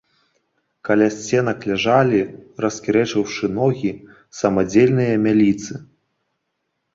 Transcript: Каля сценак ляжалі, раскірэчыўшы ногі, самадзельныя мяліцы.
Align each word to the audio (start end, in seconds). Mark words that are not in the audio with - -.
Каля 0.87 1.09
сценак 1.17 1.59
ляжалі, 1.71 2.21
раскірэчыўшы 2.65 3.45
ногі, 3.59 3.91
самадзельныя 4.39 5.15
мяліцы. 5.29 5.73